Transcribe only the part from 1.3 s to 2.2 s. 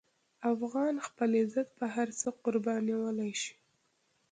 عزت په هر